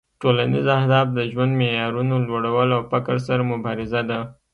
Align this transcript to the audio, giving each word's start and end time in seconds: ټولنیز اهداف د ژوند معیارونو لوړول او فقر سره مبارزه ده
ټولنیز 0.21 0.67
اهداف 0.79 1.07
د 1.17 1.19
ژوند 1.31 1.51
معیارونو 1.59 2.15
لوړول 2.27 2.69
او 2.77 2.81
فقر 2.91 3.17
سره 3.27 3.41
مبارزه 3.51 4.01
ده 4.09 4.19